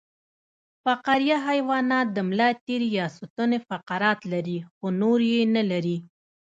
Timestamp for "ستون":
3.17-3.51